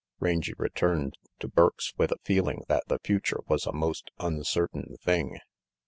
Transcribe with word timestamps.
Rangy 0.19 0.53
returned 0.57 1.15
to 1.41 1.47
Burke's 1.47 1.93
with 1.95 2.11
a 2.11 2.17
feeling 2.23 2.63
that 2.67 2.81
the 2.87 2.97
future 2.97 3.41
was 3.47 3.67
a 3.67 3.71
most 3.71 4.09
uncertain 4.17 4.95
thing. 4.99 5.37